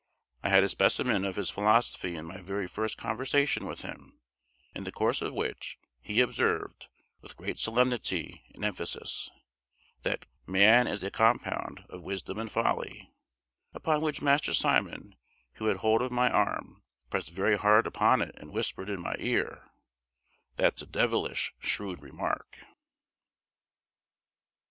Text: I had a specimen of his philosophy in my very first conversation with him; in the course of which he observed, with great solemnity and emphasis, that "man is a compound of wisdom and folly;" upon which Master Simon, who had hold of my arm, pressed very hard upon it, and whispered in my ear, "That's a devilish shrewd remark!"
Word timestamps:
I 0.41 0.49
had 0.49 0.63
a 0.63 0.67
specimen 0.69 1.23
of 1.25 1.35
his 1.35 1.51
philosophy 1.51 2.15
in 2.15 2.25
my 2.25 2.41
very 2.41 2.67
first 2.67 2.97
conversation 2.97 3.67
with 3.67 3.83
him; 3.83 4.19
in 4.73 4.83
the 4.83 4.91
course 4.91 5.21
of 5.21 5.31
which 5.31 5.77
he 6.01 6.21
observed, 6.21 6.87
with 7.21 7.37
great 7.37 7.59
solemnity 7.59 8.41
and 8.55 8.65
emphasis, 8.65 9.29
that 10.01 10.25
"man 10.47 10.87
is 10.87 11.03
a 11.03 11.11
compound 11.11 11.85
of 11.87 12.01
wisdom 12.01 12.39
and 12.39 12.51
folly;" 12.51 13.11
upon 13.75 14.01
which 14.01 14.23
Master 14.23 14.55
Simon, 14.55 15.15
who 15.57 15.67
had 15.67 15.77
hold 15.77 16.01
of 16.01 16.11
my 16.11 16.31
arm, 16.31 16.81
pressed 17.11 17.31
very 17.31 17.55
hard 17.55 17.85
upon 17.85 18.23
it, 18.23 18.33
and 18.39 18.49
whispered 18.51 18.89
in 18.89 18.99
my 19.01 19.15
ear, 19.19 19.69
"That's 20.55 20.81
a 20.81 20.87
devilish 20.87 21.53
shrewd 21.59 22.01
remark!" 22.01 22.57